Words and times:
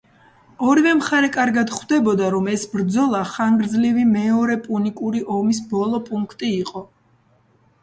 ორივე 0.69 0.93
მხარე 1.01 1.27
კარგად 1.35 1.73
ხვდებოდა, 1.75 2.29
რომ 2.37 2.49
ეს 2.55 2.63
ბრძოლა 2.71 3.21
ხანგრძლივი 3.35 4.07
მეორე 4.15 4.57
პუნიკური 4.65 5.25
ომის 5.39 5.63
ბოლო 5.77 6.03
პუნქტი 6.11 6.53
იყო. 6.59 6.87